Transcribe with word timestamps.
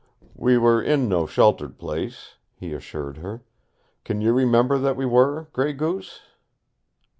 "We 0.33 0.57
were 0.57 0.81
in 0.81 1.07
no 1.07 1.27
sheltered 1.27 1.77
place," 1.77 2.37
he 2.55 2.73
assured 2.73 3.17
her. 3.17 3.43
"Can 4.03 4.19
you 4.19 4.33
remember 4.33 4.79
that 4.79 4.95
we 4.95 5.05
were, 5.05 5.49
Gray 5.53 5.73
Goose?" 5.73 6.21